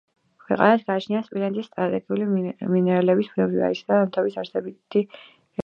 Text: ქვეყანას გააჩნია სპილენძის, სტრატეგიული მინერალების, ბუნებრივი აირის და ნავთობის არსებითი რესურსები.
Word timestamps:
ქვეყანას 0.43 0.85
გააჩნია 0.87 1.21
სპილენძის, 1.27 1.67
სტრატეგიული 1.69 2.27
მინერალების, 2.71 3.31
ბუნებრივი 3.37 3.63
აირის 3.69 3.85
და 3.93 4.01
ნავთობის 4.01 4.43
არსებითი 4.45 5.03
რესურსები. 5.03 5.19